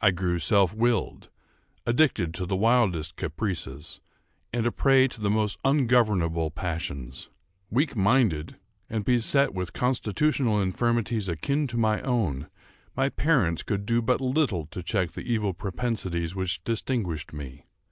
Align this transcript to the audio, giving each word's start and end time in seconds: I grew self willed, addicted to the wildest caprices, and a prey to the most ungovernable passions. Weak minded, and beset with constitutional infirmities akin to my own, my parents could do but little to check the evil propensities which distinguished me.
I 0.00 0.12
grew 0.12 0.38
self 0.38 0.72
willed, 0.72 1.28
addicted 1.84 2.32
to 2.32 2.46
the 2.46 2.56
wildest 2.56 3.16
caprices, 3.16 4.00
and 4.50 4.64
a 4.66 4.72
prey 4.72 5.08
to 5.08 5.20
the 5.20 5.28
most 5.28 5.58
ungovernable 5.62 6.50
passions. 6.50 7.28
Weak 7.68 7.94
minded, 7.94 8.56
and 8.88 9.04
beset 9.04 9.52
with 9.52 9.74
constitutional 9.74 10.58
infirmities 10.58 11.28
akin 11.28 11.66
to 11.66 11.76
my 11.76 12.00
own, 12.00 12.48
my 12.96 13.10
parents 13.10 13.62
could 13.62 13.84
do 13.84 14.00
but 14.00 14.22
little 14.22 14.64
to 14.68 14.82
check 14.82 15.12
the 15.12 15.30
evil 15.30 15.52
propensities 15.52 16.34
which 16.34 16.64
distinguished 16.64 17.34
me. 17.34 17.66